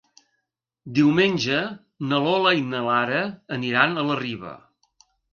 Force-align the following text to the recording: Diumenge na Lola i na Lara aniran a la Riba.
Diumenge 0.99 1.59
na 2.13 2.21
Lola 2.27 2.53
i 2.59 2.63
na 2.69 2.81
Lara 2.87 3.19
aniran 3.59 3.93
a 3.93 4.07
la 4.07 4.17
Riba. 4.23 4.55